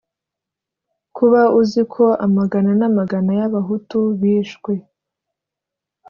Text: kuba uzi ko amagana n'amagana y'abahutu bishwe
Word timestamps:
kuba 1.15 1.41
uzi 1.61 1.81
ko 1.93 2.05
amagana 2.25 2.71
n'amagana 2.79 3.31
y'abahutu 3.39 3.97
bishwe 4.19 4.73